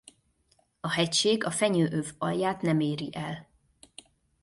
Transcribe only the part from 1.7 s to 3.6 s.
öv alját nem éri el.